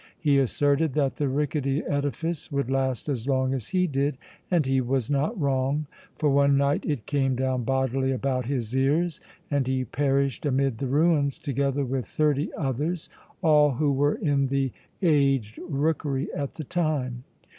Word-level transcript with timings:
He 0.19 0.39
asserted 0.39 0.93
that 0.93 1.17
the 1.17 1.27
rickety 1.29 1.83
edifice 1.85 2.51
would 2.51 2.71
last 2.71 3.07
as 3.07 3.27
long 3.27 3.53
as 3.53 3.67
he 3.67 3.85
did, 3.85 4.17
and 4.49 4.65
he 4.65 4.81
was 4.81 5.11
not 5.11 5.39
wrong, 5.39 5.85
for 6.17 6.31
one 6.31 6.57
night 6.57 6.83
it 6.87 7.05
came 7.05 7.35
down 7.35 7.65
bodily 7.65 8.11
about 8.11 8.47
his 8.47 8.75
ears 8.75 9.21
and 9.51 9.67
he 9.67 9.85
perished 9.85 10.43
amid 10.43 10.79
the 10.79 10.87
ruins 10.87 11.37
together 11.37 11.85
with 11.85 12.07
thirty 12.07 12.51
others, 12.55 13.09
all 13.43 13.73
who 13.73 13.91
were 13.93 14.15
in 14.15 14.47
the 14.47 14.71
aged 15.03 15.59
rookery 15.69 16.33
at 16.33 16.55
the 16.55 16.63
time. 16.63 17.23